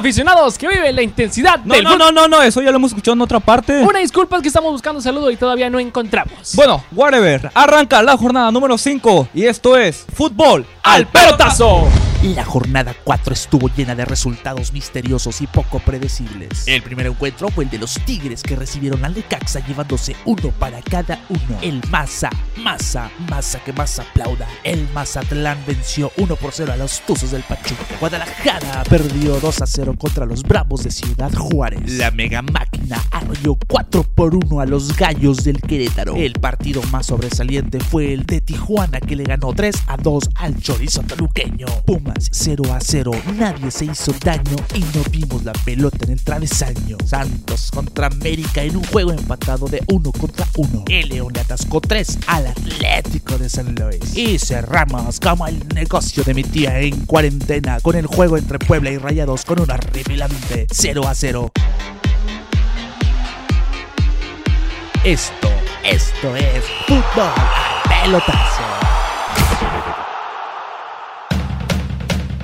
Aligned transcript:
aficionados 0.00 0.58
que 0.58 0.68
viven 0.68 0.96
la 0.96 1.02
intensidad 1.02 1.60
No, 1.64 1.74
del 1.74 1.84
no, 1.84 1.96
no, 1.96 2.10
no, 2.12 2.28
no, 2.28 2.42
eso 2.42 2.60
ya 2.60 2.70
lo 2.70 2.76
hemos 2.76 2.90
escuchado 2.90 3.14
en 3.14 3.20
otra 3.20 3.40
parte. 3.40 3.82
Una 3.82 4.00
disculpa 4.00 4.36
es 4.36 4.42
que 4.42 4.48
estamos 4.48 4.72
buscando 4.72 5.00
saludo 5.00 5.30
y 5.30 5.36
todavía 5.36 5.70
no 5.70 5.78
encontramos. 5.78 6.54
Bueno, 6.54 6.82
whatever. 6.92 7.50
Arranca 7.54 8.02
la 8.02 8.16
jornada 8.16 8.50
número 8.50 8.76
5 8.76 9.28
y 9.34 9.46
esto 9.46 9.76
es 9.76 10.04
fútbol 10.12 10.66
¡Al 10.82 11.06
pelotazo! 11.06 11.88
La 12.22 12.44
jornada 12.44 12.94
4 13.02 13.32
estuvo 13.32 13.70
llena 13.74 13.94
de 13.94 14.04
resultados 14.04 14.74
misteriosos 14.74 15.40
y 15.40 15.46
poco 15.46 15.78
predecibles. 15.78 16.68
El 16.68 16.82
primer 16.82 17.06
encuentro 17.06 17.48
fue 17.48 17.64
el 17.64 17.70
de 17.70 17.78
los 17.78 17.94
Tigres 18.04 18.42
que 18.42 18.56
recibieron 18.56 19.02
al 19.06 19.14
Necaxa 19.14 19.66
llevándose 19.66 20.14
uno 20.26 20.50
para 20.58 20.82
cada 20.82 21.18
uno. 21.30 21.58
El 21.62 21.80
Maza, 21.88 22.28
Maza, 22.58 23.10
Maza 23.30 23.58
que 23.64 23.72
más 23.72 23.98
aplauda. 23.98 24.46
El 24.64 24.86
Mazatlán 24.92 25.64
venció 25.66 26.12
1 26.18 26.36
por 26.36 26.52
0 26.52 26.74
a 26.74 26.76
los 26.76 27.00
Tuzos 27.06 27.30
del 27.30 27.42
Pachuca. 27.42 27.86
Guadalajara 27.98 28.84
perdió 28.84 29.40
2 29.40 29.62
a 29.62 29.66
0 29.66 29.94
contra 29.96 30.26
los 30.26 30.42
Bravos 30.42 30.84
de 30.84 30.90
Ciudad 30.90 31.32
Juárez. 31.32 31.90
La 31.90 32.10
Mega 32.10 32.42
Máquina 32.42 32.79
arrolló 33.10 33.56
4 33.68 34.02
por 34.14 34.34
1 34.34 34.60
a 34.60 34.66
los 34.66 34.96
Gallos 34.96 35.44
del 35.44 35.60
Querétaro. 35.60 36.16
El 36.16 36.34
partido 36.34 36.82
más 36.90 37.06
sobresaliente 37.06 37.80
fue 37.80 38.12
el 38.12 38.26
de 38.26 38.40
Tijuana 38.40 39.00
que 39.00 39.16
le 39.16 39.24
ganó 39.24 39.52
3 39.52 39.74
a 39.86 39.96
2 39.96 40.30
al 40.36 40.56
Chorizo 40.60 41.02
Toluqueño. 41.02 41.66
Pumas 41.86 42.28
0 42.30 42.64
a 42.72 42.80
0, 42.80 43.10
nadie 43.36 43.70
se 43.70 43.86
hizo 43.86 44.12
daño 44.24 44.56
y 44.74 44.80
no 44.80 45.02
vimos 45.10 45.44
la 45.44 45.52
pelota 45.52 46.04
en 46.04 46.12
el 46.12 46.22
travesaño. 46.22 46.96
Santos 47.04 47.70
contra 47.70 48.06
América 48.06 48.62
en 48.62 48.76
un 48.76 48.84
juego 48.84 49.12
empatado 49.12 49.66
de 49.66 49.82
1 49.88 50.12
contra 50.12 50.46
1. 50.56 50.84
El 50.88 51.08
León 51.08 51.32
le 51.32 51.40
atascó 51.40 51.80
3 51.80 52.18
al 52.26 52.46
Atlético 52.48 53.38
de 53.38 53.48
San 53.48 53.74
Luis. 53.74 54.16
Y 54.16 54.38
cerramos 54.38 55.20
como 55.20 55.46
el 55.46 55.66
negocio 55.74 56.24
de 56.24 56.34
mi 56.34 56.42
tía 56.42 56.80
en 56.80 57.06
cuarentena 57.06 57.80
con 57.80 57.96
el 57.96 58.06
juego 58.06 58.36
entre 58.36 58.58
Puebla 58.58 58.90
y 58.90 58.98
Rayados 58.98 59.44
con 59.44 59.60
un 59.60 59.70
horripilante 59.70 60.66
0 60.70 61.06
a 61.06 61.14
0. 61.14 61.52
Esto, 65.04 65.48
esto 65.82 66.36
es 66.36 66.62
fútbol 66.86 67.02
al 67.34 68.04
pelotazo. 68.04 68.62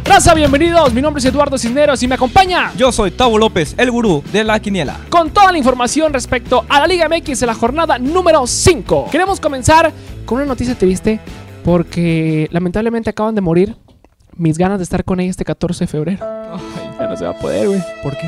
Raza, 0.04 0.32
bienvenidos. 0.34 0.94
Mi 0.94 1.02
nombre 1.02 1.18
es 1.18 1.24
Eduardo 1.26 1.58
Cisneros 1.58 2.02
y 2.02 2.08
me 2.08 2.14
acompaña 2.14 2.72
Yo 2.76 2.92
soy 2.92 3.10
Tavo 3.10 3.36
López, 3.38 3.74
el 3.76 3.90
gurú 3.90 4.22
de 4.32 4.42
la 4.44 4.58
quiniela. 4.60 4.96
con 5.10 5.30
toda 5.30 5.52
la 5.52 5.58
información 5.58 6.12
respecto 6.14 6.64
a 6.68 6.80
la 6.80 6.86
Liga 6.86 7.08
MX 7.08 7.42
en 7.42 7.46
la 7.48 7.54
jornada 7.54 7.98
número 7.98 8.46
5. 8.46 9.08
Queremos 9.10 9.38
comenzar 9.38 9.92
con 10.24 10.38
una 10.38 10.46
noticia 10.46 10.74
triste 10.76 11.20
porque 11.64 12.48
lamentablemente 12.52 13.10
acaban 13.10 13.34
de 13.34 13.42
morir 13.42 13.76
mis 14.34 14.56
ganas 14.56 14.78
de 14.78 14.84
estar 14.84 15.04
con 15.04 15.20
ella 15.20 15.30
este 15.30 15.44
14 15.44 15.84
de 15.84 15.88
febrero. 15.88 16.24
Ay, 16.24 16.90
ya 16.98 17.06
no 17.06 17.16
se 17.16 17.24
va 17.24 17.30
a 17.32 17.38
poder, 17.38 17.68
güey. 17.68 17.82
¿Por 18.02 18.16
qué? 18.16 18.26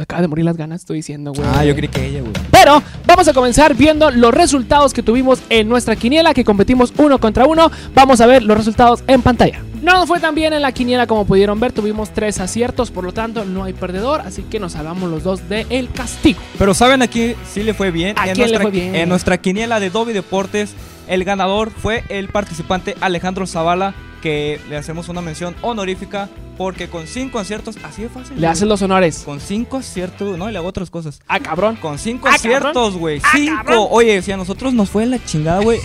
Acaban 0.00 0.22
de 0.22 0.28
morir 0.28 0.44
las 0.44 0.56
ganas, 0.56 0.80
estoy 0.82 0.98
diciendo, 0.98 1.32
güey. 1.32 1.48
Ah, 1.54 1.64
yo 1.64 1.74
creí 1.74 1.88
que 1.88 2.06
ella, 2.06 2.20
güey. 2.20 2.32
Pero 2.68 2.82
vamos 3.06 3.26
a 3.26 3.32
comenzar 3.32 3.74
viendo 3.74 4.10
los 4.10 4.34
resultados 4.34 4.92
que 4.92 5.02
tuvimos 5.02 5.40
en 5.48 5.70
nuestra 5.70 5.96
quiniela, 5.96 6.34
que 6.34 6.44
competimos 6.44 6.92
uno 6.98 7.18
contra 7.18 7.46
uno. 7.46 7.70
Vamos 7.94 8.20
a 8.20 8.26
ver 8.26 8.42
los 8.42 8.58
resultados 8.58 9.02
en 9.06 9.22
pantalla. 9.22 9.62
No 9.80 9.94
nos 9.94 10.06
fue 10.06 10.20
tan 10.20 10.34
bien 10.34 10.52
en 10.52 10.60
la 10.60 10.72
quiniela 10.72 11.06
como 11.06 11.24
pudieron 11.24 11.58
ver, 11.60 11.72
tuvimos 11.72 12.12
tres 12.12 12.40
aciertos, 12.40 12.90
por 12.90 13.04
lo 13.04 13.12
tanto 13.12 13.46
no 13.46 13.64
hay 13.64 13.72
perdedor, 13.72 14.20
así 14.20 14.42
que 14.42 14.60
nos 14.60 14.72
salvamos 14.72 15.08
los 15.10 15.22
dos 15.22 15.48
del 15.48 15.88
castigo. 15.90 16.40
Pero 16.58 16.74
¿saben 16.74 17.00
aquí 17.00 17.36
sí 17.50 17.62
le 17.62 17.72
fue 17.72 17.90
bien? 17.90 18.18
¿A 18.18 18.28
en 18.28 18.34
quién 18.34 18.50
le 18.50 18.58
nuestra, 18.58 18.60
fue 18.60 18.70
bien? 18.70 18.94
En 18.94 19.08
nuestra 19.08 19.38
quiniela 19.38 19.80
de 19.80 19.88
Dobby 19.88 20.12
Deportes, 20.12 20.74
el 21.06 21.24
ganador 21.24 21.70
fue 21.70 22.04
el 22.10 22.28
participante 22.28 22.96
Alejandro 23.00 23.46
Zavala, 23.46 23.94
que 24.22 24.60
le 24.68 24.76
hacemos 24.76 25.08
una 25.08 25.20
mención 25.20 25.54
honorífica 25.62 26.28
porque 26.56 26.88
con 26.88 27.06
cinco 27.06 27.38
aciertos, 27.38 27.76
así 27.84 28.02
de 28.02 28.08
fácil. 28.08 28.34
Le 28.34 28.40
güey. 28.40 28.50
haces 28.50 28.66
los 28.66 28.82
honores. 28.82 29.22
Con 29.24 29.40
cinco 29.40 29.76
aciertos, 29.76 30.36
no, 30.36 30.48
y 30.48 30.52
le 30.52 30.58
hago 30.58 30.66
otras 30.66 30.90
cosas. 30.90 31.20
Ah, 31.28 31.38
cabrón. 31.38 31.76
Con 31.76 31.98
cinco 31.98 32.26
Ah, 32.28 32.34
aciertos, 32.34 32.96
güey. 32.96 33.20
Ah, 33.22 33.28
cinco. 33.32 33.56
cabrón. 33.64 33.86
Oye, 33.90 34.20
si 34.22 34.32
a 34.32 34.36
nosotros 34.36 34.74
nos 34.74 34.90
fue 34.90 35.06
la 35.06 35.24
chingada, 35.24 35.62
güey. 35.62 35.78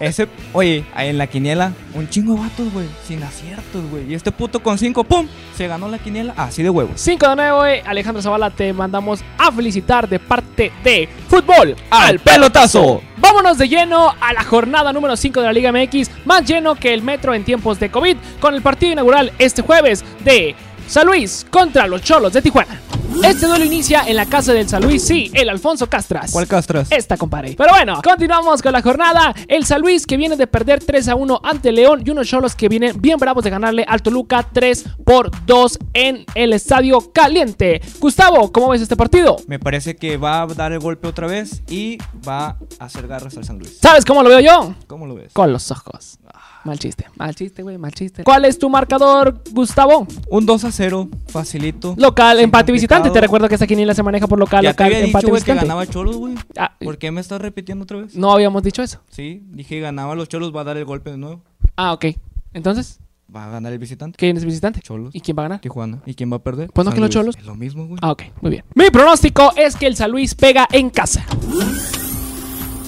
Ese, 0.00 0.28
oye, 0.54 0.82
ahí 0.94 1.10
en 1.10 1.18
la 1.18 1.26
quiniela, 1.26 1.74
un 1.92 2.08
chingo 2.08 2.32
de 2.32 2.40
vatos, 2.40 2.72
güey. 2.72 2.86
Sin 3.06 3.22
aciertos, 3.22 3.84
güey. 3.90 4.10
Y 4.10 4.14
este 4.14 4.32
puto 4.32 4.62
con 4.62 4.78
cinco, 4.78 5.04
¡pum! 5.04 5.28
Se 5.54 5.68
ganó 5.68 5.88
la 5.88 5.98
quiniela 5.98 6.32
así 6.38 6.62
de 6.62 6.70
huevos. 6.70 6.92
5 6.96 7.28
de 7.28 7.36
9, 7.36 7.82
Alejandro 7.84 8.22
Zavala, 8.22 8.48
te 8.50 8.72
mandamos 8.72 9.20
a 9.36 9.52
felicitar 9.52 10.08
de 10.08 10.18
parte 10.18 10.72
de 10.82 11.06
Fútbol 11.28 11.76
¡Al 11.90 12.18
pelotazo! 12.18 13.02
Vámonos 13.18 13.58
de 13.58 13.68
lleno 13.68 14.14
a 14.18 14.32
la 14.32 14.42
jornada 14.42 14.90
número 14.90 15.18
5 15.18 15.38
de 15.40 15.46
la 15.46 15.52
Liga 15.52 15.70
MX, 15.70 16.10
más 16.24 16.46
lleno 16.46 16.76
que 16.76 16.94
el 16.94 17.02
metro 17.02 17.34
en 17.34 17.44
tiempos 17.44 17.78
de 17.78 17.90
COVID, 17.90 18.16
con 18.40 18.54
el 18.54 18.62
partido 18.62 18.92
inaugural 18.92 19.32
este 19.38 19.60
jueves 19.60 20.02
de 20.24 20.54
San 20.88 21.06
Luis 21.06 21.46
contra 21.50 21.86
los 21.86 22.00
Cholos 22.00 22.32
de 22.32 22.40
Tijuana. 22.40 22.80
Este 23.22 23.46
duelo 23.46 23.64
inicia 23.64 24.08
en 24.08 24.16
la 24.16 24.24
casa 24.24 24.52
del 24.52 24.68
San 24.68 24.82
Luis, 24.82 25.04
sí, 25.04 25.30
el 25.34 25.50
Alfonso 25.50 25.88
Castras. 25.88 26.32
¿Cuál 26.32 26.48
castras? 26.48 26.90
Esta, 26.90 27.16
compadre. 27.16 27.54
Pero 27.56 27.70
bueno, 27.70 28.00
continuamos 28.02 28.62
con 28.62 28.72
la 28.72 28.80
jornada. 28.80 29.34
El 29.46 29.66
San 29.66 29.82
Luis 29.82 30.06
que 30.06 30.16
viene 30.16 30.36
de 30.36 30.46
perder 30.46 30.82
3 30.82 31.08
a 31.08 31.14
1 31.14 31.40
ante 31.44 31.70
León 31.70 32.02
y 32.04 32.10
unos 32.10 32.26
Cholos 32.26 32.54
que 32.54 32.68
vienen 32.68 33.00
bien 33.00 33.18
bravos 33.18 33.44
de 33.44 33.50
ganarle 33.50 33.84
al 33.86 34.02
Toluca 34.02 34.46
3 34.50 34.84
por 35.04 35.30
2 35.46 35.78
en 35.92 36.24
el 36.34 36.52
Estadio 36.54 37.12
Caliente. 37.12 37.82
Gustavo, 38.00 38.50
¿cómo 38.50 38.70
ves 38.70 38.80
este 38.82 38.96
partido? 38.96 39.36
Me 39.46 39.58
parece 39.58 39.96
que 39.96 40.16
va 40.16 40.42
a 40.42 40.46
dar 40.46 40.72
el 40.72 40.80
golpe 40.80 41.06
otra 41.06 41.26
vez 41.26 41.62
y 41.68 41.98
va 42.26 42.56
a 42.78 42.84
hacer 42.84 43.06
garras 43.06 43.36
al 43.36 43.44
San 43.44 43.58
Luis. 43.58 43.78
¿Sabes 43.80 44.04
cómo 44.04 44.22
lo 44.22 44.30
veo 44.30 44.40
yo? 44.40 44.74
¿Cómo 44.86 45.06
lo 45.06 45.14
ves? 45.14 45.32
Con 45.34 45.52
los 45.52 45.70
ojos. 45.70 46.18
Mal 46.62 46.78
chiste, 46.78 47.06
mal 47.16 47.34
chiste, 47.34 47.62
güey, 47.62 47.78
mal 47.78 47.92
chiste. 47.92 48.22
¿Cuál 48.22 48.44
es 48.44 48.58
tu 48.58 48.68
marcador, 48.68 49.42
Gustavo? 49.52 50.06
Un 50.28 50.44
2 50.44 50.64
a 50.64 50.70
0, 50.72 51.08
facilito. 51.28 51.94
Local, 51.96 52.36
Sin 52.36 52.44
empate 52.44 52.70
visitante. 52.70 53.08
Te 53.10 53.20
recuerdo 53.20 53.48
que 53.48 53.54
esta 53.54 53.66
quiniela 53.66 53.94
se 53.94 54.02
maneja 54.02 54.26
por 54.26 54.38
local, 54.38 54.62
Ya 54.62 54.74
te 54.74 54.84
había 54.84 54.98
dicho, 54.98 55.06
empate 55.06 55.26
güey, 55.28 55.42
que 55.42 55.52
visitante. 55.52 55.66
ganaba 55.66 55.86
Cholos, 55.86 56.16
güey. 56.16 56.34
Ah, 56.58 56.76
¿Por 56.78 56.98
qué 56.98 57.10
me 57.10 57.20
estás 57.22 57.40
repitiendo 57.40 57.84
otra 57.84 57.98
vez? 58.02 58.14
no 58.14 58.30
habíamos 58.30 58.62
dicho 58.62 58.82
eso. 58.82 59.00
Sí, 59.08 59.42
dije 59.52 59.80
ganaba 59.80 60.14
los 60.14 60.28
Cholos, 60.28 60.54
va 60.54 60.60
a 60.60 60.64
dar 60.64 60.76
el 60.76 60.84
golpe 60.84 61.10
de 61.10 61.16
nuevo. 61.16 61.40
Ah, 61.76 61.92
ok. 61.94 62.06
Entonces, 62.52 63.00
Va 63.34 63.44
a 63.46 63.48
ganar 63.48 63.72
el 63.72 63.78
visitante. 63.78 64.16
¿quién 64.18 64.36
es 64.36 64.44
visitante? 64.44 64.80
Cholos. 64.80 65.14
¿Y 65.14 65.20
quién 65.20 65.36
va 65.38 65.42
a 65.42 65.44
ganar? 65.44 65.60
Tijuana. 65.60 66.02
¿Y 66.04 66.14
quién 66.14 66.32
va 66.32 66.38
a 66.38 66.42
perder? 66.42 66.68
Pues 66.74 66.84
no 66.84 66.90
San 66.90 66.96
que 66.96 67.00
los 67.00 67.08
Luis. 67.10 67.14
Cholos. 67.14 67.36
Es 67.38 67.46
lo 67.46 67.54
mismo, 67.54 67.86
güey. 67.86 68.00
Ah, 68.02 68.10
ok, 68.10 68.24
muy 68.40 68.50
bien. 68.50 68.64
Mi 68.74 68.90
pronóstico 68.90 69.52
es 69.56 69.76
que 69.76 69.86
el 69.86 69.94
San 69.94 70.10
Luis 70.10 70.34
pega 70.34 70.66
en 70.72 70.90
casa. 70.90 71.24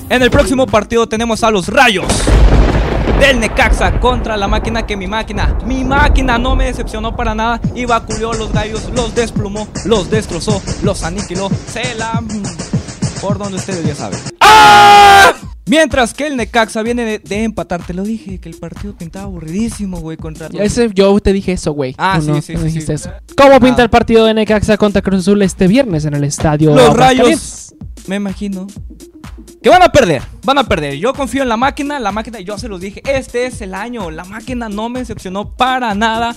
En 0.08 0.20
el 0.20 0.30
próximo 0.32 0.66
partido 0.66 1.08
tenemos 1.08 1.44
a 1.44 1.50
los 1.52 1.68
Rayos 1.68 2.08
del 3.20 3.40
Necaxa 3.40 3.98
contra 4.00 4.36
la 4.36 4.48
máquina 4.48 4.86
que 4.86 4.96
mi 4.96 5.06
máquina, 5.06 5.58
mi 5.64 5.84
máquina 5.84 6.38
no 6.38 6.56
me 6.56 6.66
decepcionó 6.66 7.14
para 7.16 7.34
nada 7.34 7.60
y 7.74 7.84
vaculeó 7.84 8.32
los 8.32 8.52
gallos, 8.52 8.90
los 8.94 9.14
desplumó, 9.14 9.68
los 9.84 10.10
destrozó, 10.10 10.60
los 10.82 11.02
aniquiló, 11.02 11.48
se 11.66 11.94
la... 11.94 12.22
por 13.20 13.38
donde 13.38 13.56
ustedes 13.58 13.84
ya 13.86 13.94
saben. 13.94 14.18
¡Ah! 14.40 15.32
Mientras 15.64 16.12
que 16.12 16.26
el 16.26 16.36
Necaxa 16.36 16.82
viene 16.82 17.04
de, 17.04 17.18
de 17.20 17.44
empatar, 17.44 17.86
te 17.86 17.94
lo 17.94 18.02
dije, 18.02 18.38
que 18.40 18.48
el 18.48 18.56
partido 18.56 18.94
pintaba 18.96 19.26
aburridísimo, 19.26 20.00
güey, 20.00 20.16
contra 20.16 20.48
los... 20.48 20.60
Ese, 20.60 20.90
yo 20.92 21.18
te 21.20 21.32
dije 21.32 21.52
eso, 21.52 21.72
güey. 21.72 21.94
Ah, 21.98 22.18
sí, 22.20 22.26
no, 22.26 22.42
sí, 22.42 22.56
sí, 22.56 22.62
dijiste 22.64 22.98
sí. 22.98 23.08
eso. 23.08 23.10
¿Cómo 23.36 23.60
pinta 23.60 23.80
Ah. 23.82 23.84
el 23.84 23.90
partido 23.90 24.24
de 24.26 24.34
Necaxa 24.34 24.76
contra 24.76 25.02
Cruz 25.02 25.20
Azul 25.20 25.40
este 25.42 25.68
viernes 25.68 26.04
en 26.04 26.14
el 26.14 26.24
estadio? 26.24 26.74
Los? 26.74 26.96
Rayos, 26.96 27.74
me 28.08 28.16
imagino. 28.16 28.66
Que 29.62 29.68
van 29.68 29.82
a 29.82 29.90
perder, 29.90 30.22
van 30.44 30.58
a 30.58 30.64
perder. 30.64 30.94
Yo 30.96 31.14
confío 31.14 31.42
en 31.42 31.48
la 31.48 31.56
máquina, 31.56 31.98
la 32.00 32.12
máquina, 32.12 32.40
yo 32.40 32.58
se 32.58 32.68
los 32.68 32.80
dije, 32.80 33.02
este 33.04 33.46
es 33.46 33.60
el 33.60 33.74
año. 33.74 34.10
La 34.10 34.24
máquina 34.24 34.68
no 34.68 34.88
me 34.88 35.00
decepcionó 35.00 35.50
para 35.50 35.94
nada. 35.94 36.34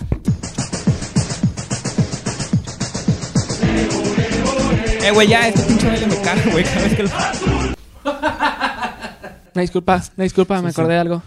Eh, 5.06 5.12
güey, 5.12 5.28
ya, 5.28 5.48
este 5.48 5.62
pinche 5.62 5.88
baile 5.88 6.08
me 6.08 6.20
caga, 6.22 6.42
güey, 6.52 6.64
cada 6.64 6.82
vez 6.82 6.96
que 6.96 7.04
lo... 7.04 7.10
Una 9.54 9.62
disculpa, 9.62 10.04
una 10.18 10.24
disculpa, 10.24 10.62
me 10.62 10.70
acordé 10.70 10.94
de 10.94 11.00
algo. 11.00 11.24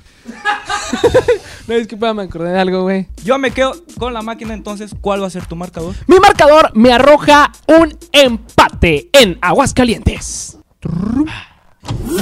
una 1.66 1.76
disculpa, 1.78 2.12
me 2.12 2.24
acordé 2.24 2.50
de 2.50 2.58
algo, 2.58 2.82
güey. 2.82 3.06
Yo 3.24 3.38
me 3.38 3.52
quedo 3.52 3.72
con 3.98 4.12
la 4.12 4.20
máquina, 4.20 4.52
entonces, 4.52 4.94
¿cuál 5.00 5.22
va 5.22 5.28
a 5.28 5.30
ser 5.30 5.46
tu 5.46 5.56
marcador? 5.56 5.94
Mi 6.08 6.18
marcador 6.18 6.72
me 6.74 6.92
arroja 6.92 7.52
un 7.68 7.96
empate 8.12 9.08
en 9.12 9.38
Aguascalientes. 9.40 10.57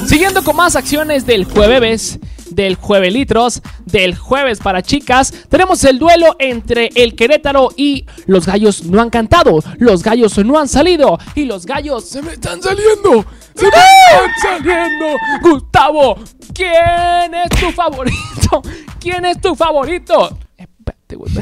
Siguiendo 0.04 0.44
con 0.44 0.56
más 0.56 0.76
acciones 0.76 1.26
del 1.26 1.44
jueves, 1.44 2.18
del 2.50 2.76
juevelitros, 2.76 3.62
del 3.84 4.16
jueves 4.16 4.58
para 4.60 4.82
chicas, 4.82 5.32
tenemos 5.48 5.82
el 5.84 5.98
duelo 5.98 6.36
entre 6.38 6.90
el 6.94 7.14
Querétaro 7.14 7.70
y 7.76 8.06
los 8.26 8.46
gallos 8.46 8.84
no 8.84 9.00
han 9.00 9.10
cantado, 9.10 9.62
los 9.78 10.02
gallos 10.02 10.38
no 10.38 10.58
han 10.58 10.68
salido 10.68 11.18
y 11.34 11.44
los 11.44 11.66
gallos 11.66 12.08
se 12.08 12.22
me 12.22 12.32
están 12.34 12.62
saliendo, 12.62 13.24
se 13.54 13.64
me 13.64 13.68
están 13.68 14.30
saliendo. 14.62 15.06
Gustavo, 15.42 16.18
¿quién 16.54 17.34
es 17.34 17.60
tu 17.60 17.70
favorito? 17.72 18.62
¿Quién 19.00 19.24
es 19.24 19.40
tu 19.40 19.54
favorito? 19.54 20.38
Espérate, 20.56 21.16
güey. 21.16 21.32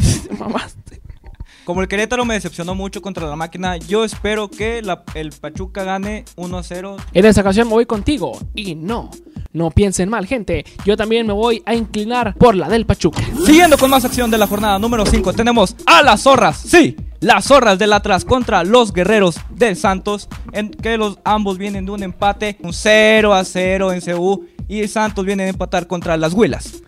Como 1.65 1.81
el 1.81 1.89
Querétaro 1.89 2.25
me 2.27 2.35
decepcionó 2.35 2.75
mucho 2.75 3.01
contra 3.01 3.27
la 3.27 3.37
máquina, 3.37 3.79
yo 3.79 4.05
espero 4.05 4.51
que 4.51 4.83
la- 4.83 5.03
el 5.15 5.31
Pachuca 5.31 5.83
gane 5.83 6.25
1-0. 6.37 6.97
En 7.15 7.25
esta 7.25 7.41
ocasión 7.41 7.69
me 7.69 7.73
voy 7.75 7.87
contigo. 7.87 8.39
Y 8.55 8.75
no, 8.75 9.11
no 9.55 9.71
piensen 9.71 10.11
mal, 10.11 10.27
gente. 10.27 10.65
Yo 10.85 10.97
también 10.99 11.27
me 11.27 11.33
voy 11.33 11.63
a 11.65 11.75
inclinar 11.75 12.35
por 12.35 12.55
la 12.55 12.69
del 12.69 12.85
Pachuca. 12.85 13.23
Siguiendo 13.47 13.79
con 13.79 13.89
más 13.91 14.05
acción 14.05 14.31
de 14.31 14.37
la 14.37 14.47
jornada 14.47 14.79
número 14.79 15.07
5, 15.07 15.33
tenemos 15.33 15.75
a 15.87 16.03
las 16.03 16.23
zorras. 16.25 16.59
Sí, 16.59 16.97
las 17.21 17.47
zorras 17.47 17.79
del 17.79 17.95
Atlas 17.95 18.27
contra 18.27 18.63
los 18.63 18.93
guerreros 18.93 19.37
del 19.49 19.75
Santos, 19.77 20.29
en 20.53 20.69
que 20.71 20.99
los 20.99 21.19
ambos 21.25 21.57
vienen 21.57 21.87
de 21.87 21.93
un 21.93 22.03
empate, 22.03 22.59
un 22.63 22.75
0 22.75 23.33
a 23.33 23.43
0 23.43 23.91
en 23.95 24.03
CU 24.03 24.45
y 24.69 24.87
Santos 24.87 25.25
viene 25.25 25.45
a 25.45 25.49
empatar 25.49 25.87
contra 25.87 26.19
las 26.19 26.35
Huilas. 26.35 26.83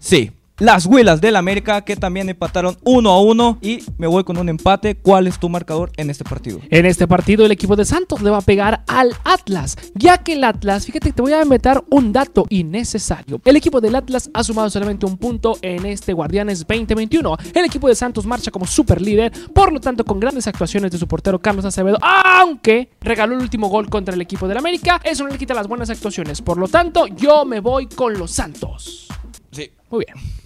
Sí, 0.00 0.32
las 0.58 0.86
Huilas 0.86 1.20
del 1.20 1.36
América 1.36 1.82
que 1.82 1.96
también 1.96 2.28
empataron 2.28 2.78
1 2.84 3.10
a 3.10 3.20
1 3.20 3.58
y 3.60 3.80
me 3.98 4.06
voy 4.06 4.24
con 4.24 4.38
un 4.38 4.48
empate. 4.48 4.96
¿Cuál 4.96 5.26
es 5.26 5.38
tu 5.38 5.48
marcador 5.48 5.92
en 5.96 6.08
este 6.08 6.24
partido? 6.24 6.60
En 6.70 6.86
este 6.86 7.06
partido 7.06 7.44
el 7.44 7.52
equipo 7.52 7.76
de 7.76 7.84
Santos 7.84 8.22
le 8.22 8.30
va 8.30 8.38
a 8.38 8.42
pegar 8.42 8.82
al 8.86 9.14
Atlas, 9.24 9.76
ya 9.94 10.18
que 10.18 10.32
el 10.32 10.44
Atlas, 10.44 10.86
fíjate, 10.86 11.12
te 11.12 11.22
voy 11.22 11.32
a 11.32 11.44
meter 11.44 11.82
un 11.90 12.12
dato 12.12 12.46
innecesario. 12.48 13.40
El 13.44 13.56
equipo 13.56 13.80
del 13.80 13.94
Atlas 13.94 14.30
ha 14.32 14.42
sumado 14.42 14.70
solamente 14.70 15.04
un 15.04 15.18
punto 15.18 15.58
en 15.60 15.84
este 15.84 16.12
Guardianes 16.12 16.66
2021. 16.66 17.36
El 17.54 17.64
equipo 17.64 17.88
de 17.88 17.94
Santos 17.94 18.24
marcha 18.24 18.50
como 18.50 18.66
super 18.66 19.02
líder, 19.02 19.32
por 19.52 19.72
lo 19.72 19.80
tanto 19.80 20.04
con 20.04 20.20
grandes 20.20 20.46
actuaciones 20.46 20.90
de 20.90 20.98
su 20.98 21.06
portero 21.06 21.38
Carlos 21.38 21.64
Acevedo, 21.64 21.98
aunque 22.00 22.90
regaló 23.00 23.34
el 23.34 23.40
último 23.40 23.68
gol 23.68 23.90
contra 23.90 24.14
el 24.14 24.20
equipo 24.20 24.48
del 24.48 24.58
América, 24.58 25.00
eso 25.04 25.24
no 25.24 25.30
le 25.30 25.38
quita 25.38 25.52
las 25.52 25.68
buenas 25.68 25.90
actuaciones. 25.90 26.40
Por 26.40 26.56
lo 26.56 26.68
tanto, 26.68 27.06
yo 27.06 27.44
me 27.44 27.60
voy 27.60 27.86
con 27.86 28.14
los 28.18 28.30
Santos. 28.30 29.08
Sí. 29.50 29.70
Muy 29.90 30.04
bien. 30.06 30.45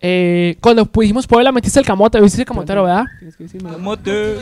Eh, 0.00 0.56
cuando 0.60 0.86
pusimos 0.86 1.26
Puebla 1.26 1.52
metiste 1.52 1.78
el 1.78 1.84
camote, 1.84 2.20
viste 2.20 2.40
el 2.40 2.46
camotero, 2.46 2.84
¿verdad? 2.84 3.04
Camote. 3.62 4.38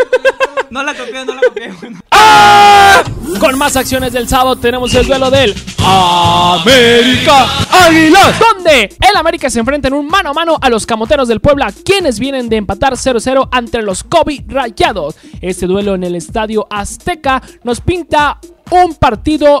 no 0.70 0.82
la 0.82 0.94
copié, 0.94 1.24
no 1.24 1.34
la 1.34 1.40
copié. 1.42 1.72
bueno. 1.80 2.00
¡Ah! 2.12 3.02
Con 3.40 3.58
más 3.58 3.76
acciones 3.76 4.12
del 4.12 4.28
sábado 4.28 4.56
tenemos 4.56 4.94
el 4.94 5.06
duelo 5.06 5.30
del 5.30 5.54
América 5.78 7.46
Águilas, 7.86 8.40
donde 8.40 8.84
el 8.84 9.16
América 9.16 9.48
se 9.48 9.60
enfrenta 9.60 9.86
en 9.86 9.94
un 9.94 10.08
mano 10.08 10.30
a 10.30 10.32
mano 10.32 10.58
a 10.60 10.68
los 10.68 10.86
camoteros 10.86 11.28
del 11.28 11.40
Puebla, 11.40 11.72
quienes 11.84 12.18
vienen 12.18 12.48
de 12.48 12.56
empatar 12.56 12.94
0-0 12.94 13.48
ante 13.52 13.80
los 13.82 14.02
Kobe 14.02 14.44
Rayados. 14.48 15.14
Este 15.40 15.66
duelo 15.66 15.94
en 15.94 16.02
el 16.02 16.16
Estadio 16.16 16.66
Azteca 16.68 17.40
nos 17.62 17.80
pinta 17.80 18.38
un 18.72 18.94
partido 18.96 19.60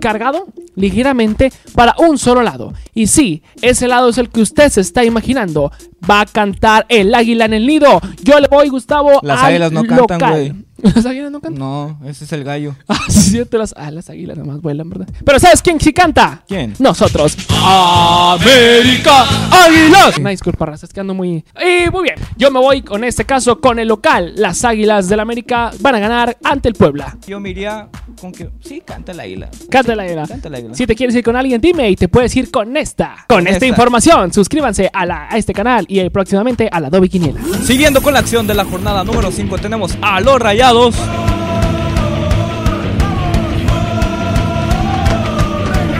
cargado 0.00 0.48
ligeramente 0.74 1.52
para 1.76 1.94
un 1.98 2.18
solo 2.18 2.42
lado. 2.42 2.72
Y 2.94 3.06
sí, 3.06 3.44
ese 3.60 3.86
lado 3.86 4.08
es 4.08 4.18
el 4.18 4.28
que 4.30 4.40
usted 4.40 4.68
se 4.68 4.80
está 4.80 5.04
imaginando. 5.04 5.70
Va 6.10 6.22
a 6.22 6.26
cantar 6.26 6.84
el 6.88 7.14
águila 7.14 7.44
en 7.44 7.54
el 7.54 7.66
nido. 7.68 8.00
Yo 8.24 8.40
le 8.40 8.48
voy, 8.48 8.68
Gustavo, 8.70 9.20
Las 9.22 9.38
al 9.40 9.46
águilas 9.46 9.70
no 9.72 9.84
cantan, 9.84 9.98
local. 10.18 10.30
güey. 10.32 10.52
Las 10.94 11.06
águilas 11.06 11.30
no 11.30 11.40
cantan. 11.40 11.58
No, 11.60 11.98
ese 12.04 12.24
es 12.24 12.32
el 12.32 12.44
gallo. 12.44 12.74
Ah, 12.92 13.06
sí, 13.08 13.20
cierto, 13.30 13.56
las, 13.56 13.74
ah, 13.78 13.90
las 13.90 14.10
águilas 14.10 14.36
nomás 14.36 14.60
vuelan, 14.60 14.90
¿verdad? 14.90 15.08
Pero 15.24 15.38
¿sabes 15.38 15.62
quién 15.62 15.80
sí 15.80 15.94
canta? 15.94 16.44
¿Quién? 16.46 16.74
Nosotros. 16.78 17.36
América 17.64 19.24
Águilas. 19.50 20.18
Una 20.18 20.30
disculpa, 20.30 20.66
raza, 20.66 20.84
es 20.84 20.92
que 20.92 21.00
ando 21.00 21.14
muy... 21.14 21.42
Y 21.56 21.90
muy 21.90 22.02
bien, 22.02 22.16
yo 22.36 22.50
me 22.50 22.60
voy 22.60 22.82
con 22.82 23.02
este 23.02 23.24
caso 23.24 23.60
con 23.60 23.78
el 23.78 23.88
local. 23.88 24.34
Las 24.36 24.64
águilas 24.64 25.08
del 25.08 25.20
América 25.20 25.70
van 25.80 25.94
a 25.94 25.98
ganar 26.00 26.36
ante 26.44 26.68
el 26.68 26.74
Puebla. 26.74 27.16
Yo 27.26 27.40
me 27.40 27.50
iría 27.50 27.88
con 28.20 28.32
que. 28.32 28.50
Sí, 28.60 28.82
canta 28.84 29.12
el 29.12 29.20
águila. 29.20 29.48
Canta 29.70 29.96
la 29.96 30.02
águila. 30.02 30.26
Canta 30.26 30.48
el 30.48 30.54
águila. 30.54 30.74
Si 30.74 30.86
te 30.86 30.94
quieres 30.94 31.16
ir 31.16 31.24
con 31.24 31.36
alguien, 31.36 31.60
dime 31.60 31.88
y 31.90 31.96
te 31.96 32.08
puedes 32.08 32.34
ir 32.36 32.50
con 32.50 32.76
esta. 32.76 33.24
Con 33.28 33.46
esta 33.46 33.54
esta. 33.54 33.66
información, 33.66 34.32
suscríbanse 34.32 34.90
a, 34.92 35.06
la, 35.06 35.28
a 35.30 35.38
este 35.38 35.52
canal 35.52 35.86
y 35.88 36.00
eh, 36.00 36.10
próximamente 36.10 36.68
a 36.70 36.80
la 36.80 36.88
Adobe 36.88 37.08
Quiniela. 37.08 37.40
Siguiendo 37.64 38.02
con 38.02 38.12
la 38.12 38.20
acción 38.20 38.46
de 38.46 38.54
la 38.54 38.64
jornada 38.64 39.02
número 39.04 39.30
5, 39.30 39.58
tenemos 39.58 39.96
a 40.02 40.20
los 40.20 40.38
Rayados. 40.40 40.71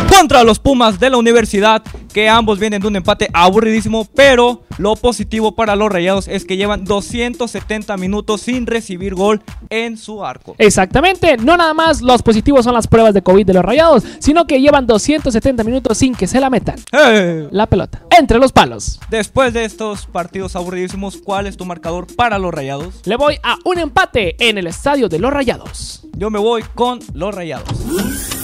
Contra 0.08 0.44
los 0.44 0.58
Pumas 0.58 0.98
de 0.98 1.10
la 1.10 1.18
universidad, 1.18 1.82
que 2.14 2.26
ambos 2.26 2.58
vienen 2.58 2.80
de 2.80 2.88
un 2.88 2.96
empate 2.96 3.28
aburridísimo, 3.34 4.08
pero 4.14 4.61
lo 4.82 4.96
positivo 4.96 5.54
para 5.54 5.76
los 5.76 5.92
Rayados 5.92 6.26
es 6.26 6.44
que 6.44 6.56
llevan 6.56 6.84
270 6.84 7.96
minutos 7.98 8.40
sin 8.40 8.66
recibir 8.66 9.14
gol 9.14 9.40
en 9.70 9.96
su 9.96 10.24
arco. 10.24 10.56
Exactamente, 10.58 11.36
no 11.36 11.56
nada 11.56 11.72
más 11.72 12.02
los 12.02 12.20
positivos 12.22 12.64
son 12.64 12.74
las 12.74 12.88
pruebas 12.88 13.14
de 13.14 13.22
COVID 13.22 13.46
de 13.46 13.54
los 13.54 13.64
rayados, 13.64 14.02
sino 14.18 14.44
que 14.48 14.60
llevan 14.60 14.88
270 14.88 15.62
minutos 15.62 15.98
sin 15.98 16.16
que 16.16 16.26
se 16.26 16.40
la 16.40 16.50
metan. 16.50 16.80
¡Eh! 16.90 17.46
La 17.52 17.66
pelota, 17.66 18.02
entre 18.18 18.40
los 18.40 18.50
palos. 18.50 18.98
Después 19.08 19.52
de 19.52 19.64
estos 19.64 20.06
partidos 20.06 20.56
aburridísimos, 20.56 21.16
¿cuál 21.16 21.46
es 21.46 21.56
tu 21.56 21.64
marcador 21.64 22.08
para 22.16 22.40
los 22.40 22.52
Rayados? 22.52 23.02
Le 23.04 23.14
voy 23.14 23.36
a 23.44 23.58
un 23.64 23.78
empate 23.78 24.34
en 24.48 24.58
el 24.58 24.66
estadio 24.66 25.08
de 25.08 25.20
los 25.20 25.32
rayados. 25.32 26.08
Yo 26.16 26.28
me 26.28 26.40
voy 26.40 26.64
con 26.74 26.98
los 27.14 27.32
Rayados. 27.32 28.41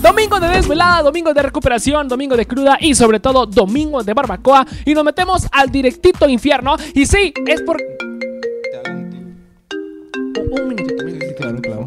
Domingo 0.00 0.38
de 0.38 0.48
desvelada, 0.48 1.02
domingo 1.02 1.34
de 1.34 1.42
recuperación, 1.42 2.06
domingo 2.06 2.36
de 2.36 2.46
cruda 2.46 2.78
y 2.80 2.94
sobre 2.94 3.18
todo 3.18 3.46
domingo 3.46 4.04
de 4.04 4.14
barbacoa. 4.14 4.64
Y 4.84 4.94
nos 4.94 5.04
metemos 5.04 5.42
al 5.50 5.70
directito 5.70 6.28
infierno. 6.28 6.76
Y 6.94 7.04
sí, 7.04 7.34
es 7.46 7.62
por. 7.62 7.82
Un, 8.86 9.34
un 10.52 10.68
minutito, 10.68 11.04
un 11.04 11.12
minutito. 11.12 11.84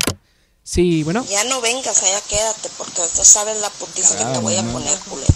Sí, 0.62 1.04
bueno. 1.04 1.25
Ya 1.30 1.44
no 1.46 1.62
vengas, 1.62 2.04
allá 2.04 2.19
quédate, 2.30 2.69
porque 2.78 3.02
tú 3.16 3.24
sabes 3.24 3.60
la 3.62 3.69
putiza 3.69 4.18
que 4.18 4.25
te 4.34 4.40
voy 4.40 4.56
a 4.57 4.64
poner, 4.64 4.98
culero. 5.10 5.34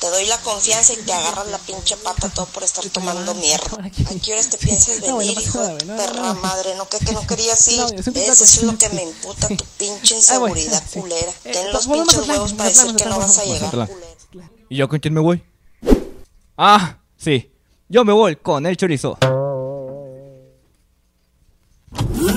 Te 0.00 0.08
doy 0.10 0.26
la 0.26 0.38
confianza 0.42 0.92
y 0.92 0.96
te 0.96 1.12
agarras 1.12 1.46
la 1.48 1.58
pinche 1.58 1.96
pata 1.96 2.28
todo 2.28 2.46
por 2.46 2.62
estar 2.62 2.84
tomando 2.90 3.34
mierda. 3.34 3.78
¿A 3.82 3.90
qué 3.90 4.32
horas 4.32 4.50
te 4.50 4.58
piensas 4.58 5.00
No, 5.00 5.14
bueno, 5.14 5.18
venir, 5.18 5.38
hijo 5.40 5.58
de 5.60 5.74
perra 5.84 6.34
no. 6.34 6.34
madre? 6.40 6.74
¿No 6.76 6.88
que, 6.88 6.98
que 6.98 7.12
no 7.12 7.26
querías 7.26 7.66
ir? 7.68 7.82
¿Ves? 7.94 8.06
Eso 8.28 8.44
es 8.44 8.62
lo 8.62 8.76
que 8.76 8.88
me 8.90 9.02
imputa, 9.04 9.48
tu 9.48 9.64
pinche 9.78 10.16
Ah, 10.30 10.38
bueno, 10.38 10.56
inseguridad 10.56 10.82
sí. 10.88 11.00
culera. 11.00 11.30
Eh, 11.44 11.52
Ten 11.52 11.72
los 11.72 11.86
pinches 11.86 12.28
huevos 12.28 12.52
para 12.52 12.68
decir 12.68 12.94
que 12.94 13.04
no 13.06 13.18
vas 13.18 13.38
a 13.38 13.44
llegar, 13.44 13.70
culero. 13.70 14.50
¿Y 14.68 14.76
yo 14.76 14.88
con 14.88 14.98
quién 15.00 15.14
me 15.14 15.20
voy? 15.20 15.42
Ah, 16.58 16.98
sí. 17.16 17.52
Yo 17.88 18.04
me 18.04 18.12
voy 18.12 18.36
con 18.36 18.66
el 18.66 18.76
chorizo. 18.76 19.16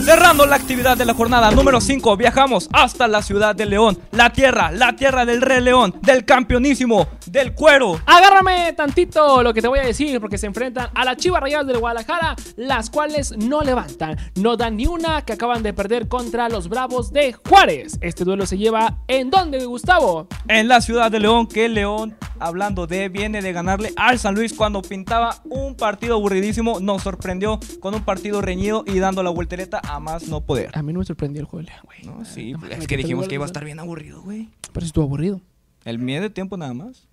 Cerrando 0.10 0.48
la 0.48 0.56
actividad 0.56 0.98
de 0.98 1.06
la 1.06 1.14
jornada 1.14 1.52
número 1.52 1.80
5, 1.80 2.18
viajamos 2.18 2.68
hasta 2.74 3.08
la 3.08 3.22
ciudad 3.22 3.54
de 3.54 3.68
León, 3.68 4.00
la 4.10 4.34
tierra, 4.34 4.72
la 4.72 4.96
tierra 4.96 5.24
del 5.24 5.40
Rey 5.40 5.62
León, 5.62 5.94
del 6.02 6.26
campeonísimo, 6.26 7.08
del 7.28 7.54
cuero. 7.54 8.02
Agárrame 8.08 8.74
tantito 8.74 9.44
lo 9.44 9.54
que 9.54 9.62
te 9.62 9.68
voy 9.68 9.78
a 9.78 9.84
decir, 9.84 10.20
porque 10.20 10.40
se 10.40 10.48
enfrentan 10.48 10.90
a 10.96 11.06
las 11.06 11.18
Chivas 11.18 11.44
Rayadas 11.44 11.68
del 11.68 11.78
Guadalajara, 11.78 12.36
las 12.56 12.90
cuales 12.90 13.38
no 13.38 13.62
levantan, 13.62 14.18
no 14.34 14.58
dan 14.58 14.78
ni 14.78 14.88
una 14.88 15.22
que 15.22 15.34
acaban 15.34 15.62
de 15.62 15.74
perder 15.74 16.08
contra 16.08 16.50
los 16.50 16.70
Bravos 16.70 17.14
de 17.14 17.34
Juárez. 17.48 18.00
Este 18.02 18.24
duelo 18.24 18.48
se 18.48 18.58
lleva 18.58 18.98
en 19.08 19.30
dónde, 19.30 19.64
Gustavo? 19.64 20.28
En 20.48 20.68
la 20.68 20.82
ciudad 20.82 21.12
de 21.12 21.20
León, 21.20 21.46
que 21.46 21.70
León, 21.70 22.18
hablando 22.40 22.88
de, 22.88 23.10
viene 23.10 23.44
de 23.44 23.54
ganarle 23.54 23.94
al 23.96 24.18
San 24.18 24.34
Luis 24.34 24.54
cuando 24.54 24.82
pintaba 24.82 25.36
un 25.44 25.76
partido 25.76 26.16
aburridísimo, 26.16 26.80
nos 26.80 27.04
sorprendió 27.04 27.60
con 27.80 27.94
un 27.94 28.04
partido 28.04 28.42
reñido 28.42 28.84
y 28.88 28.98
dando 28.98 29.22
la 29.22 29.30
voltereta 29.30 29.80
a 29.88 29.99
más 30.00 30.28
no 30.28 30.42
poder. 30.42 30.70
A 30.74 30.82
mí 30.82 30.94
no 30.94 31.00
me 31.00 31.06
sorprendió 31.06 31.42
el 31.42 31.46
juego 31.48 31.66
de 31.68 31.74
güey. 31.86 32.04
No, 32.18 32.26
sí, 32.26 32.54
No 32.54 32.68
es 32.68 32.88
que 32.88 32.98
dijimos 32.98 33.28
que 33.28 33.36
iba 33.36 33.44
a 33.44 33.48
el- 33.48 33.50
estar 33.50 33.66
bien 33.66 33.80
aburrido, 33.80 34.22
güey. 34.22 34.50
Pero 34.74 34.86
estuvo 34.86 35.04
aburrido. 35.06 35.42
El 35.86 36.00
miedo 36.00 36.22
de 36.24 36.30
tiempo 36.30 36.58
nada 36.58 36.74
más. 36.74 37.08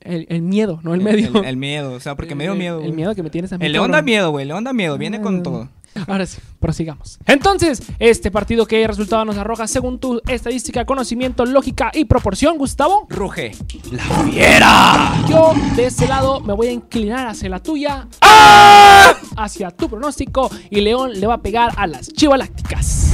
El, 0.00 0.26
el 0.28 0.42
miedo, 0.42 0.80
no 0.82 0.92
el 0.94 1.00
medio. 1.00 1.40
El, 1.40 1.44
el 1.46 1.56
miedo, 1.56 1.92
o 1.92 2.00
sea, 2.00 2.14
porque 2.14 2.34
me 2.34 2.44
dio 2.44 2.52
El- 2.52 2.58
miedo. 2.58 2.80
El, 2.82 2.92
miedo 2.92 3.14
que 3.14 3.22
me 3.22 3.30
tienes 3.30 3.52
a 3.52 3.58
mí. 3.58 3.64
El 3.64 3.72
León 3.72 3.90
da 3.90 4.02
miedo, 4.02 4.30
güey. 4.30 4.44
León 4.44 4.64
da 4.64 4.72
miedo, 4.72 4.98
viene 4.98 5.20
con 5.20 5.38
Ah. 5.38 5.42
todo. 5.42 5.68
Ahora 6.06 6.26
sí, 6.26 6.38
prosigamos. 6.60 7.18
Entonces, 7.26 7.82
este 7.98 8.30
partido, 8.30 8.66
¿qué 8.66 8.86
resultado 8.86 9.24
nos 9.24 9.36
arroja 9.36 9.66
según 9.66 9.98
tu 9.98 10.20
estadística, 10.26 10.84
conocimiento, 10.84 11.44
lógica 11.44 11.90
y 11.94 12.04
proporción, 12.04 12.58
Gustavo? 12.58 13.06
Ruge. 13.08 13.52
¡La 13.92 14.02
fiera! 14.02 15.24
Yo 15.28 15.52
de 15.76 15.86
este 15.86 16.06
lado 16.06 16.40
me 16.40 16.52
voy 16.52 16.68
a 16.68 16.72
inclinar 16.72 17.28
hacia 17.28 17.48
la 17.48 17.60
tuya, 17.60 18.08
¡Ah! 18.20 19.14
hacia 19.36 19.70
tu 19.70 19.88
pronóstico, 19.88 20.50
y 20.70 20.80
León 20.80 21.12
le 21.18 21.26
va 21.26 21.34
a 21.34 21.42
pegar 21.42 21.72
a 21.76 21.86
las 21.86 22.08
chivalácticas. 22.12 23.12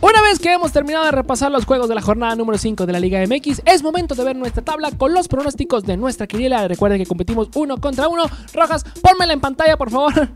Una 0.00 0.20
vez 0.20 0.40
que 0.40 0.52
hemos 0.52 0.72
terminado 0.72 1.04
de 1.04 1.12
repasar 1.12 1.52
los 1.52 1.64
juegos 1.64 1.88
de 1.88 1.94
la 1.94 2.02
jornada 2.02 2.34
número 2.34 2.58
5 2.58 2.86
de 2.86 2.92
la 2.92 2.98
Liga 2.98 3.24
MX, 3.24 3.62
es 3.64 3.84
momento 3.84 4.16
de 4.16 4.24
ver 4.24 4.34
nuestra 4.34 4.60
tabla 4.64 4.90
con 4.90 5.14
los 5.14 5.28
pronósticos 5.28 5.84
de 5.84 5.96
nuestra 5.96 6.26
quiniela. 6.26 6.66
Recuerden 6.66 6.98
que 6.98 7.06
competimos 7.06 7.50
uno 7.54 7.80
contra 7.80 8.08
uno. 8.08 8.24
Rojas, 8.52 8.84
pónmela 9.00 9.32
en 9.32 9.40
pantalla, 9.40 9.76
por 9.76 9.90
favor. 9.90 10.28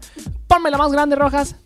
Pónmela 0.46 0.78
más 0.78 0.92
grande, 0.92 1.16
Rojas. 1.16 1.56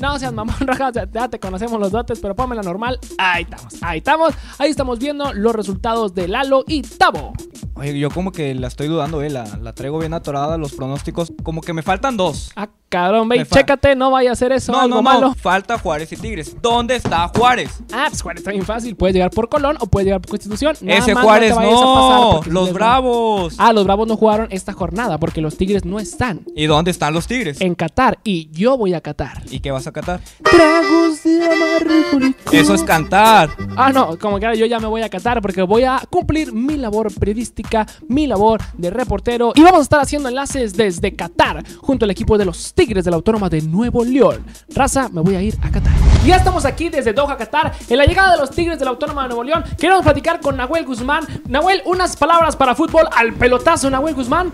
No 0.00 0.18
seas 0.18 0.32
mamón, 0.32 0.54
Rojas, 0.60 0.94
ya, 1.12 1.28
te 1.28 1.38
conocemos 1.38 1.78
los 1.78 1.90
dotes, 1.90 2.20
pero 2.20 2.34
pónmela 2.34 2.62
normal. 2.62 2.98
Ahí 3.18 3.42
estamos, 3.42 3.74
ahí 3.82 3.98
estamos. 3.98 4.34
Ahí 4.58 4.70
estamos 4.70 4.98
viendo 4.98 5.32
los 5.34 5.54
resultados 5.54 6.14
de 6.14 6.28
Lalo 6.28 6.64
y 6.66 6.82
Tavo. 6.82 7.32
Oye, 7.74 7.98
yo 7.98 8.10
como 8.10 8.32
que 8.32 8.54
la 8.54 8.68
estoy 8.68 8.88
dudando, 8.88 9.22
eh. 9.22 9.30
La, 9.30 9.44
la 9.60 9.74
traigo 9.74 9.98
bien 9.98 10.14
atorada, 10.14 10.56
los 10.56 10.72
pronósticos. 10.72 11.32
Como 11.42 11.60
que 11.60 11.72
me 11.72 11.82
faltan 11.82 12.16
dos. 12.16 12.52
Ah, 12.56 12.68
cabrón, 12.90 13.28
ve, 13.28 13.46
chécate, 13.46 13.96
no 13.96 14.10
vaya 14.10 14.30
a 14.30 14.32
hacer 14.34 14.52
eso, 14.52 14.72
no, 14.72 14.80
algo 14.80 14.96
no, 14.96 15.02
malo. 15.02 15.20
no. 15.28 15.34
Falta 15.34 15.78
Juárez 15.78 16.12
y 16.12 16.16
Tigres. 16.16 16.56
¿Dónde 16.60 16.96
está 16.96 17.28
Juárez? 17.28 17.70
Ah, 17.92 18.06
pues 18.10 18.20
Juárez 18.20 18.40
está 18.40 18.50
bien 18.50 18.64
fácil. 18.66 18.96
Puedes 18.96 19.14
llegar 19.14 19.30
por 19.30 19.48
Colón 19.48 19.76
o 19.80 19.86
puedes 19.86 20.06
llegar 20.06 20.20
por 20.20 20.30
Constitución. 20.30 20.76
Nada 20.82 20.98
Ese 20.98 21.14
más 21.14 21.24
Juárez 21.24 21.50
te 21.50 21.56
vayas 21.56 21.72
a 21.80 21.84
pasar 21.84 22.20
no. 22.20 22.30
porque 22.34 22.50
Los 22.50 22.72
Bravos. 22.72 23.54
Ah, 23.58 23.72
los 23.72 23.84
Bravos 23.84 24.08
no 24.08 24.16
jugaron 24.16 24.48
esta 24.50 24.72
jornada 24.72 25.18
porque 25.18 25.40
los 25.40 25.56
Tigres 25.56 25.84
no 25.84 25.98
están 26.00 26.40
¿Y 26.56 26.66
dónde 26.66 26.90
están 26.90 27.14
los 27.14 27.26
Tigres? 27.26 27.60
en 27.60 27.74
Qatar 27.76 28.18
y 28.24 28.50
yo 28.50 28.76
voy 28.76 28.92
a 28.94 29.00
Qatar. 29.00 29.42
¿Y 29.50 29.60
qué 29.60 29.70
vas 29.70 29.86
a 29.86 29.92
catar? 29.92 30.20
Tragos 30.42 31.22
de 31.22 31.44
amargo. 31.44 32.34
Eso 32.52 32.74
es 32.74 32.82
cantar. 32.82 33.50
Ah, 33.76 33.92
no, 33.92 34.18
como 34.18 34.38
que 34.40 34.46
ahora 34.46 34.58
yo 34.58 34.66
ya 34.66 34.80
me 34.80 34.86
voy 34.88 35.02
a 35.02 35.08
Qatar 35.08 35.40
porque 35.40 35.62
voy 35.62 35.84
a 35.84 36.02
cumplir 36.10 36.52
mi 36.52 36.76
labor 36.76 37.12
periodística, 37.14 37.86
mi 38.08 38.26
labor 38.26 38.60
de 38.74 38.90
reportero 38.90 39.52
y 39.54 39.62
vamos 39.62 39.80
a 39.80 39.82
estar 39.82 40.00
haciendo 40.00 40.28
enlaces 40.28 40.74
desde 40.74 41.14
Qatar 41.14 41.64
junto 41.78 42.04
al 42.04 42.10
equipo 42.10 42.36
de 42.36 42.44
los 42.44 42.74
Tigres 42.74 42.79
de 42.80 43.10
la 43.10 43.16
Autónoma 43.16 43.50
de 43.50 43.60
Nuevo 43.60 44.02
León. 44.02 44.42
Raza, 44.74 45.10
me 45.10 45.20
voy 45.20 45.36
a 45.36 45.42
ir 45.42 45.54
a 45.60 45.70
Qatar. 45.70 45.92
Ya 46.24 46.36
estamos 46.36 46.64
aquí 46.64 46.88
desde 46.88 47.12
Doha, 47.12 47.36
Qatar, 47.36 47.74
en 47.86 47.98
la 47.98 48.06
llegada 48.06 48.32
de 48.32 48.38
los 48.38 48.50
Tigres 48.50 48.78
de 48.78 48.86
la 48.86 48.92
Autónoma 48.92 49.24
de 49.24 49.28
Nuevo 49.28 49.44
León. 49.44 49.62
Queremos 49.78 50.02
platicar 50.02 50.40
con 50.40 50.56
Nahuel 50.56 50.86
Guzmán. 50.86 51.24
Nahuel, 51.46 51.82
unas 51.84 52.16
palabras 52.16 52.56
para 52.56 52.74
fútbol 52.74 53.06
al 53.14 53.34
pelotazo, 53.34 53.90
Nahuel 53.90 54.14
Guzmán. 54.14 54.50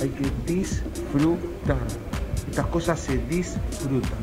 Hay 0.00 0.08
que 0.08 0.52
disfrutar. 0.52 1.78
Estas 2.50 2.66
cosas 2.66 2.98
se 2.98 3.16
disfrutan. 3.28 4.18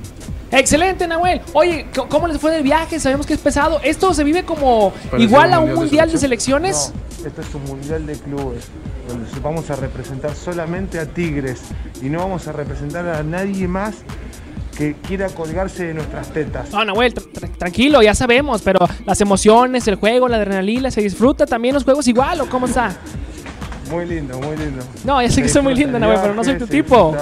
Excelente, 0.52 1.08
Nahuel. 1.08 1.42
Oye, 1.54 1.88
¿cómo 2.10 2.28
les 2.28 2.40
fue 2.40 2.52
del 2.52 2.64
viaje? 2.64 3.00
Sabemos 3.00 3.26
que 3.26 3.34
es 3.34 3.40
pesado. 3.40 3.80
¿Esto 3.84 4.14
se 4.14 4.24
vive 4.24 4.44
como 4.44 4.94
igual 5.18 5.54
a 5.54 5.60
un 5.60 5.74
mundial 5.74 6.12
de 6.12 6.18
selecciones? 6.18 6.94
No, 7.20 7.28
esto 7.28 7.42
es 7.42 7.56
un 7.56 7.64
mundial 7.66 8.06
de 8.06 8.14
clubes, 8.14 8.66
donde 9.08 9.28
vamos 9.42 9.70
a 9.70 9.76
representar 9.76 10.36
solamente 10.36 11.00
a 11.00 11.06
Tigres 11.06 11.62
y 12.02 12.10
no 12.10 12.20
vamos 12.20 12.48
a 12.48 12.52
representar 12.54 13.08
a 13.08 13.24
nadie 13.24 13.68
más 13.68 13.96
que 14.78 14.94
quiera 14.94 15.28
colgarse 15.30 15.86
de 15.86 15.94
nuestras 15.96 16.30
tetas. 16.30 16.72
No, 16.72 16.86
Nahuel, 16.86 17.14
tranquilo, 17.58 18.02
ya 18.04 18.14
sabemos, 18.14 18.62
pero 18.62 18.80
las 19.06 19.20
emociones, 19.20 19.88
el 19.88 19.96
juego, 19.96 20.28
la 20.28 20.38
adrenalina, 20.38 20.92
¿se 20.92 21.02
disfruta 21.02 21.48
también 21.48 21.74
los 21.74 21.84
juegos 21.84 22.08
igual 22.08 22.42
o 22.42 22.46
cómo 22.48 22.68
está? 22.68 22.96
Muy 23.90 24.06
lindo, 24.06 24.40
muy 24.40 24.56
lindo. 24.56 24.86
No, 25.04 25.22
ya 25.22 25.30
sé 25.32 25.42
que 25.42 25.50
soy 25.50 25.64
muy 25.64 25.74
lindo, 25.74 25.98
Nahuel, 25.98 26.20
pero 26.22 26.36
no 26.36 26.44
soy 26.44 26.58
tu 26.58 26.68
tipo. 26.68 27.16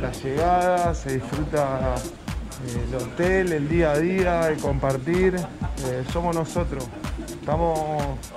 La 0.00 0.12
llegada, 0.12 0.94
se 0.94 1.14
disfruta 1.14 1.96
el 2.66 2.94
hotel, 2.94 3.52
el 3.52 3.68
día 3.68 3.92
a 3.92 3.98
día, 3.98 4.48
el 4.48 4.58
compartir, 4.58 5.36
eh, 5.36 6.04
somos 6.12 6.34
nosotros. 6.34 6.84
Estamos 7.40 7.78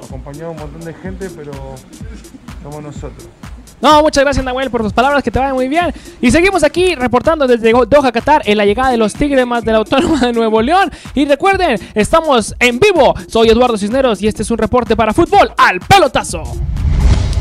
acompañados 0.04 0.56
de 0.56 0.64
un 0.64 0.72
montón 0.72 0.82
de 0.82 0.94
gente, 0.94 1.30
pero 1.36 1.52
somos 2.64 2.84
nosotros. 2.84 3.28
No, 3.82 4.04
muchas 4.04 4.24
gracias 4.24 4.46
Nahuel 4.46 4.70
por 4.70 4.84
tus 4.84 4.94
palabras, 4.94 5.24
que 5.24 5.32
te 5.32 5.40
vayan 5.40 5.56
muy 5.56 5.68
bien. 5.68 5.92
Y 6.22 6.30
seguimos 6.30 6.64
aquí 6.64 6.94
reportando 6.94 7.48
desde 7.48 7.72
Doha, 7.72 8.12
Qatar, 8.12 8.44
en 8.46 8.58
la 8.58 8.66
llegada 8.66 8.92
de 8.92 8.98
los 8.98 9.14
Tigres 9.14 9.46
más 9.48 9.66
de 9.66 9.72
la 9.72 9.80
Autónoma 9.80 10.20
de 10.20 10.34
Nuevo 10.34 10.62
León. 10.62 10.92
Y 11.16 11.26
recuerden, 11.26 11.80
estamos 11.96 12.56
en 12.60 12.80
vivo. 12.80 13.16
Soy 13.28 13.50
Eduardo 13.50 13.78
Cisneros 13.78 14.22
y 14.22 14.28
este 14.28 14.44
es 14.44 14.52
un 14.52 14.60
reporte 14.60 14.96
para 14.96 15.14
fútbol 15.14 15.52
al 15.58 15.80
pelotazo. 15.80 16.44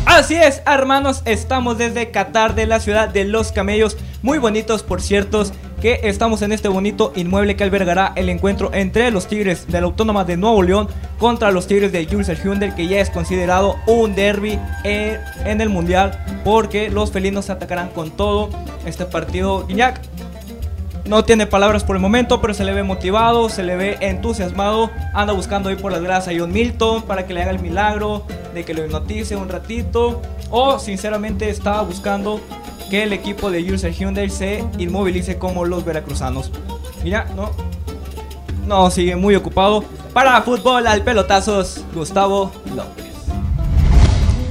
Así 0.06 0.34
es, 0.34 0.62
hermanos, 0.66 1.22
estamos 1.24 1.78
desde 1.78 2.10
Qatar, 2.10 2.54
de 2.54 2.66
la 2.66 2.80
ciudad 2.80 3.08
de 3.08 3.24
Los 3.24 3.52
Camellos, 3.52 3.96
muy 4.22 4.38
bonitos 4.38 4.82
por 4.82 5.00
cierto, 5.00 5.44
que 5.80 6.00
estamos 6.04 6.42
en 6.42 6.52
este 6.52 6.68
bonito 6.68 7.12
inmueble 7.16 7.56
que 7.56 7.64
albergará 7.64 8.12
el 8.16 8.28
encuentro 8.28 8.70
entre 8.74 9.10
los 9.10 9.26
Tigres 9.26 9.66
de 9.66 9.80
la 9.80 9.86
Autónoma 9.86 10.24
de 10.24 10.36
Nuevo 10.36 10.62
León 10.62 10.88
contra 11.18 11.50
los 11.50 11.66
Tigres 11.66 11.92
de 11.92 12.06
Jules 12.06 12.30
Hyundai, 12.42 12.74
que 12.74 12.86
ya 12.86 13.00
es 13.00 13.10
considerado 13.10 13.76
un 13.86 14.14
derby 14.14 14.58
en, 14.84 15.60
el 15.60 15.68
Mundial, 15.68 16.22
porque 16.44 16.90
los 16.90 17.12
felinos 17.12 17.46
se 17.46 17.52
atacarán 17.52 17.88
con 17.90 18.10
todo 18.10 18.50
este 18.84 19.06
partido. 19.06 19.66
No 21.04 21.24
tiene 21.24 21.46
palabras 21.46 21.84
por 21.84 21.96
el 21.96 22.02
momento, 22.02 22.40
pero 22.40 22.54
se 22.54 22.64
le 22.64 22.72
ve 22.72 22.82
motivado, 22.82 23.48
se 23.48 23.62
le 23.62 23.76
ve 23.76 23.98
entusiasmado. 24.00 24.90
Anda 25.14 25.32
buscando 25.32 25.68
ahí 25.68 25.76
por 25.76 25.92
las 25.92 26.02
gradas 26.02 26.28
a 26.28 26.32
John 26.36 26.52
Milton 26.52 27.02
para 27.02 27.26
que 27.26 27.34
le 27.34 27.42
haga 27.42 27.50
el 27.50 27.60
milagro 27.60 28.24
de 28.54 28.64
que 28.64 28.74
lo 28.74 28.84
hipnotice 28.84 29.36
un 29.36 29.48
ratito. 29.48 30.20
O 30.50 30.78
sinceramente 30.78 31.48
estaba 31.48 31.82
buscando 31.82 32.40
que 32.90 33.04
el 33.04 33.12
equipo 33.12 33.50
de 33.50 33.72
User 33.72 33.92
Hyundai 33.92 34.30
se 34.30 34.64
inmovilice 34.78 35.38
como 35.38 35.64
los 35.64 35.84
veracruzanos. 35.84 36.50
Mira, 37.02 37.26
no. 37.36 37.50
No, 38.66 38.90
sigue 38.90 39.16
muy 39.16 39.34
ocupado. 39.34 39.84
Para 40.12 40.42
fútbol 40.42 40.86
al 40.86 41.02
pelotazos, 41.02 41.84
Gustavo 41.94 42.52
López. 42.74 43.09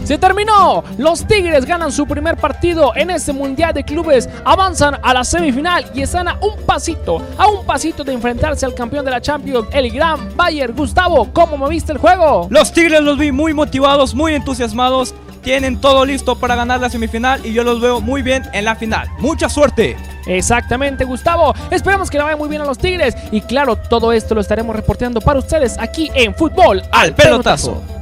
Se 0.10 0.18
terminó. 0.18 0.84
Los 0.98 1.28
Tigres 1.28 1.66
ganan 1.66 1.92
su 1.92 2.08
primer 2.08 2.36
partido 2.36 2.94
en 2.96 3.12
este 3.12 3.32
Mundial 3.32 3.76
de 3.76 3.84
Clubes. 3.84 4.28
Avanzan 4.44 4.98
a 5.04 5.14
la 5.14 5.24
semifinal 5.24 5.86
y 5.94 6.02
están 6.02 6.28
a 6.28 6.40
un 6.42 6.60
pasito, 6.66 7.22
a 7.38 7.48
un 7.48 7.64
pasito 7.64 8.04
de 8.04 8.14
enfrentarse 8.14 8.66
al 8.66 8.74
campeón 8.74 9.06
de 9.06 9.12
la 9.12 9.22
Champions, 9.22 9.68
el 9.72 9.92
gran 9.92 10.36
Bayer. 10.36 10.74
Gustavo, 10.74 11.30
¿cómo 11.32 11.60
me 11.60 11.70
viste 11.70 11.92
el 11.92 12.00
juego? 12.00 12.48
Los 12.50 12.74
Tigres 12.74 13.02
los 13.02 13.20
vi 13.20 13.32
muy 13.32 13.54
motivados, 13.54 14.16
muy 14.16 14.34
entusiasmados. 14.34 15.14
Tienen 15.44 15.80
todo 15.80 16.04
listo 16.06 16.36
para 16.36 16.56
ganar 16.56 16.82
la 16.82 16.90
semifinal 16.90 17.46
y 17.46 17.54
yo 17.54 17.64
los 17.64 17.80
veo 17.80 18.02
muy 18.02 18.24
bien 18.24 18.42
en 18.52 18.66
la 18.66 18.76
final. 18.76 19.08
Mucha 19.20 19.48
suerte. 19.48 19.96
Exactamente, 20.26 21.06
Gustavo. 21.06 21.54
Esperamos 21.70 22.10
que 22.10 22.18
le 22.18 22.24
vaya 22.24 22.36
muy 22.36 22.50
bien 22.50 22.64
a 22.64 22.66
los 22.66 22.80
Tigres. 22.80 23.16
Y 23.32 23.42
claro, 23.42 23.76
todo 23.76 24.12
esto 24.12 24.34
lo 24.34 24.42
estaremos 24.42 24.76
reporteando 24.76 25.22
para 25.22 25.38
ustedes 25.38 25.78
aquí 25.78 26.10
en 26.16 26.34
Fútbol 26.34 26.82
al 26.92 27.14
pelotazo. 27.14 27.99